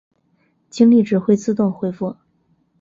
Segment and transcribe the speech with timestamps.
[0.71, 2.15] 精力值会自动恢复。